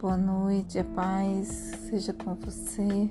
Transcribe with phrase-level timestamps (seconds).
[0.00, 3.10] boa noite, a paz seja com você.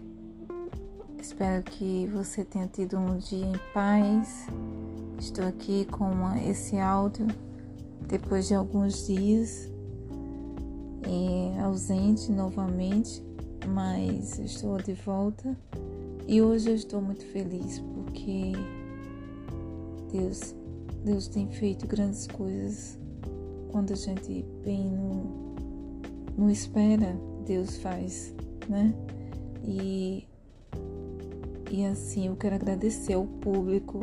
[1.21, 4.47] Espero que você tenha tido um dia em paz.
[5.19, 6.11] Estou aqui com
[6.49, 7.27] esse áudio
[8.07, 9.71] depois de alguns dias
[11.03, 13.23] é, ausente novamente,
[13.67, 15.55] mas estou de volta
[16.27, 18.53] e hoje eu estou muito feliz porque
[20.11, 20.55] Deus,
[21.05, 22.97] Deus tem feito grandes coisas
[23.71, 25.48] quando a gente bem no
[26.39, 28.33] não espera, Deus faz,
[28.69, 28.93] né?
[29.65, 30.25] E,
[31.69, 33.99] e assim, eu quero agradecer ao público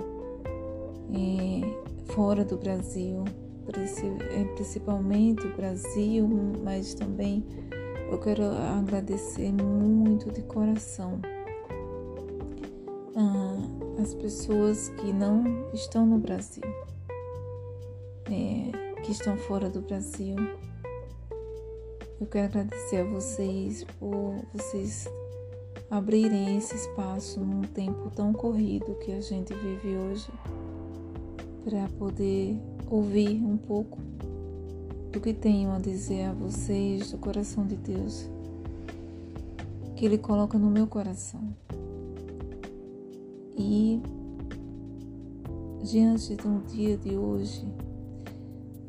[1.15, 3.25] é, fora do Brasil,
[4.31, 6.29] é, principalmente o Brasil,
[6.63, 7.43] mas também
[8.11, 11.21] eu quero agradecer muito de coração
[13.17, 13.57] ah,
[14.01, 16.63] as pessoas que não estão no Brasil,
[18.27, 20.37] é, que estão fora do Brasil
[22.21, 25.07] eu quero agradecer a vocês por vocês
[25.91, 30.31] abrirem esse espaço num tempo tão corrido que a gente vive hoje
[31.65, 32.59] para poder
[32.91, 33.99] ouvir um pouco
[35.13, 38.31] do que tenho a dizer a vocês do coração de Deus
[39.95, 41.41] que Ele coloca no meu coração.
[43.57, 44.01] E
[45.83, 47.67] diante do dia de hoje,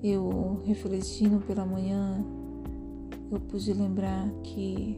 [0.04, 2.24] eu refletindo pela manhã,
[3.32, 4.98] eu pude lembrar que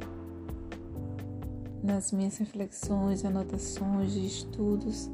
[1.84, 5.10] nas minhas reflexões, anotações de estudos,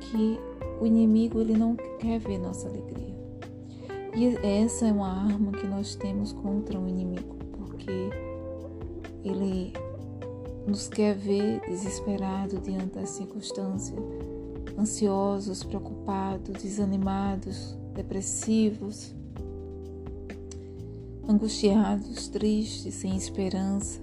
[0.00, 0.38] que
[0.80, 3.12] o inimigo ele não quer ver nossa alegria.
[4.14, 8.10] E essa é uma arma que nós temos contra o inimigo, porque
[9.24, 9.72] ele
[10.66, 13.96] nos quer ver desesperados diante da circunstância,
[14.78, 19.14] ansiosos, preocupados, desanimados, depressivos,
[21.28, 24.00] angustiados, tristes, sem esperança.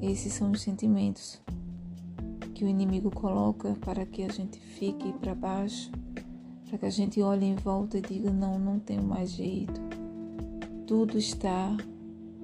[0.00, 1.40] Esses são os sentimentos
[2.54, 5.90] que o inimigo coloca para que a gente fique para baixo,
[6.68, 9.80] para que a gente olhe em volta e diga: não, não tenho mais jeito.
[10.86, 11.76] Tudo está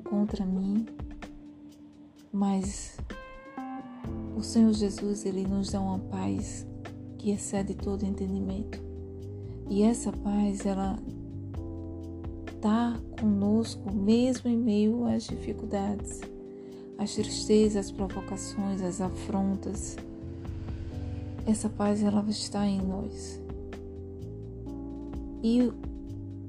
[0.04, 0.86] contra mim,
[2.32, 2.96] mas
[4.36, 6.66] o Senhor Jesus ele nos dá uma paz
[7.18, 8.82] que excede todo entendimento.
[9.68, 10.98] E essa paz ela
[12.60, 16.20] está conosco mesmo em meio às dificuldades,
[16.98, 19.96] às tristezas, às provocações, às afrontas.
[21.46, 23.40] Essa paz ela está em nós.
[25.42, 25.72] E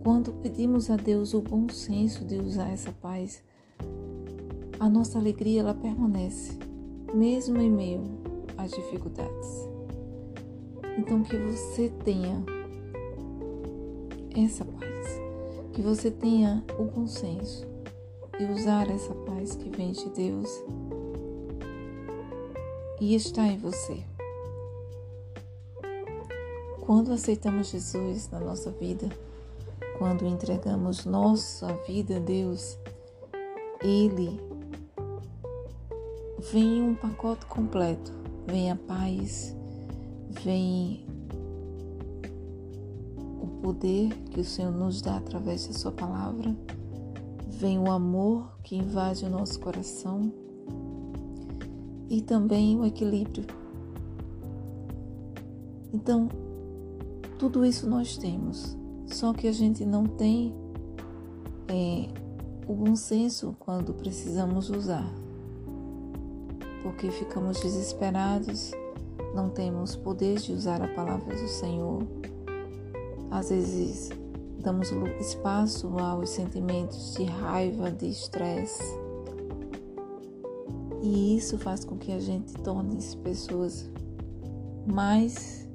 [0.04, 3.42] quando pedimos a Deus o bom senso de usar essa paz,
[4.82, 6.60] a nossa alegria ela permanece,
[7.14, 8.04] mesmo em meio
[8.58, 9.70] às dificuldades.
[10.98, 12.44] Então que você tenha
[14.36, 15.31] essa paz
[15.74, 17.66] que você tenha o bom senso
[18.38, 20.50] de usar essa paz que vem de Deus
[23.00, 24.04] e está em você.
[26.82, 29.10] Quando aceitamos Jesus na nossa vida,
[29.98, 32.78] quando entregamos nossa vida a Deus,
[33.82, 34.40] Ele
[36.52, 38.12] vem um pacote completo.
[38.48, 39.56] Vem a paz,
[40.30, 41.06] vem
[43.62, 46.56] poder que o Senhor nos dá através da Sua palavra,
[47.48, 50.32] vem o amor que invade o nosso coração
[52.10, 53.46] e também o equilíbrio.
[55.94, 56.28] Então,
[57.38, 58.78] tudo isso nós temos,
[59.08, 60.54] só que a gente não tem
[61.68, 62.10] é,
[62.68, 65.10] o bom senso quando precisamos usar,
[66.82, 68.72] porque ficamos desesperados,
[69.36, 72.04] não temos poder de usar a palavra do Senhor
[73.32, 74.10] às vezes
[74.62, 78.84] damos espaço aos sentimentos de raiva, de estresse.
[81.02, 83.90] E isso faz com que a gente torne-se pessoas
[84.86, 85.68] mais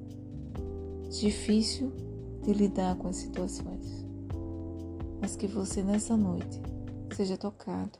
[1.19, 1.91] difícil
[2.43, 4.05] de lidar com as situações.
[5.21, 6.61] Mas que você nessa noite
[7.17, 7.99] seja tocado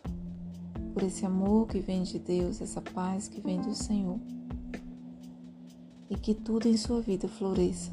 [0.93, 4.21] por esse amor que vem de Deus, essa paz que vem do Senhor.
[6.09, 7.91] E que tudo em sua vida floresça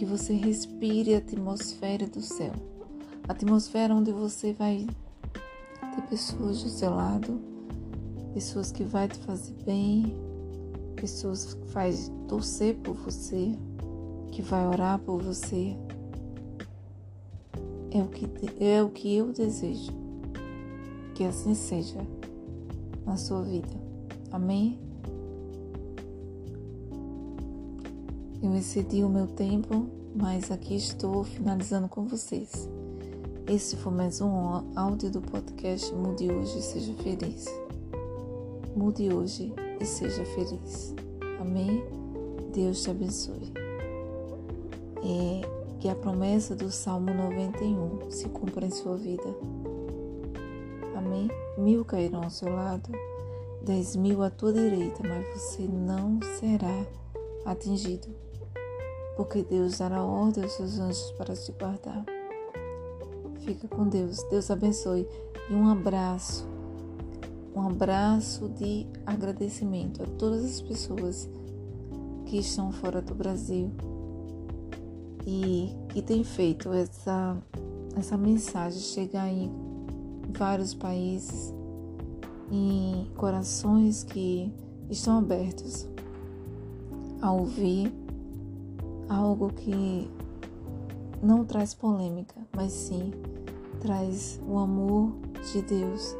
[0.00, 2.54] que você respire a atmosfera do céu.
[3.28, 4.86] A atmosfera onde você vai
[5.94, 7.38] ter pessoas do seu lado,
[8.32, 10.16] pessoas que vai te fazer bem,
[10.96, 13.52] pessoas que faz torcer por você,
[14.32, 15.76] que vai orar por você.
[17.90, 18.26] É o que
[18.58, 19.92] é o que eu desejo.
[21.14, 22.00] Que assim seja
[23.04, 23.78] na sua vida.
[24.32, 24.80] Amém?
[28.42, 32.66] Eu excedi o meu tempo, mas aqui estou finalizando com vocês.
[33.46, 37.44] Esse foi mais um áudio do podcast Mude Hoje e Seja Feliz.
[38.74, 40.94] Mude hoje e seja feliz.
[41.38, 41.84] Amém?
[42.54, 43.52] Deus te abençoe.
[45.02, 49.36] É, que a promessa do Salmo 91 se cumpra em sua vida.
[50.96, 51.28] Amém?
[51.58, 52.90] Mil cairão ao seu lado,
[53.62, 56.86] dez mil à tua direita, mas você não será
[57.44, 58.08] atingido,
[59.20, 62.06] porque Deus dará ordem aos seus anjos para te guardar.
[63.40, 64.22] Fica com Deus.
[64.30, 65.06] Deus abençoe.
[65.50, 66.48] E um abraço.
[67.54, 71.28] Um abraço de agradecimento a todas as pessoas
[72.24, 73.70] que estão fora do Brasil
[75.26, 77.36] e que têm feito essa,
[77.98, 79.52] essa mensagem chegar em
[80.32, 81.52] vários países,
[82.50, 84.50] em corações que
[84.88, 85.86] estão abertos
[87.20, 87.99] a ouvir
[89.10, 90.08] algo que
[91.20, 93.12] não traz polêmica, mas sim
[93.80, 95.12] traz o amor
[95.52, 96.16] de Deus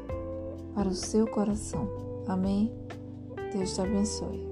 [0.75, 1.89] para o seu coração.
[2.27, 2.73] Amém?
[3.53, 4.50] Deus te abençoe.